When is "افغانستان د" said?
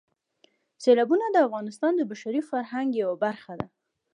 1.47-2.01